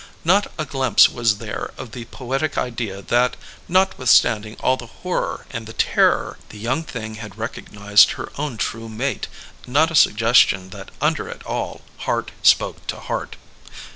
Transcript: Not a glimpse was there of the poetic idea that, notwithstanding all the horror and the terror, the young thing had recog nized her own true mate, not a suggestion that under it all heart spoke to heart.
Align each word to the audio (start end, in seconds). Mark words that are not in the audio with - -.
Not 0.25 0.51
a 0.57 0.65
glimpse 0.65 1.09
was 1.09 1.37
there 1.37 1.73
of 1.77 1.91
the 1.91 2.05
poetic 2.05 2.57
idea 2.57 3.03
that, 3.03 3.35
notwithstanding 3.67 4.57
all 4.59 4.75
the 4.75 4.87
horror 4.87 5.45
and 5.51 5.67
the 5.67 5.73
terror, 5.77 6.39
the 6.49 6.57
young 6.57 6.81
thing 6.81 7.13
had 7.21 7.33
recog 7.35 7.69
nized 7.71 8.13
her 8.13 8.31
own 8.35 8.57
true 8.57 8.89
mate, 8.89 9.27
not 9.67 9.91
a 9.91 9.95
suggestion 9.95 10.71
that 10.71 10.89
under 11.01 11.27
it 11.29 11.43
all 11.45 11.81
heart 11.97 12.31
spoke 12.41 12.87
to 12.87 12.99
heart. 12.99 13.35